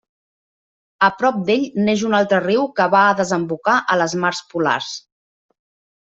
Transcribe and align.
A 1.07 1.09
prop 1.17 1.35
d'ell 1.49 1.65
neix 1.89 2.05
un 2.07 2.15
altre 2.19 2.39
riu 2.45 2.65
que 2.79 2.87
va 2.95 3.01
a 3.09 3.11
desembocar 3.19 3.75
a 3.93 3.99
les 4.03 4.15
mars 4.25 4.41
polars. 4.55 4.89